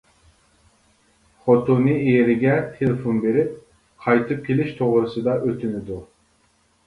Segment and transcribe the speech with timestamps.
[1.41, 3.53] خوتۇنى ئېرىگە تېلېفون بېرىپ،
[4.05, 5.99] قايتىپ كېلىش توغرىسىدا ئۆتۈنىدۇ.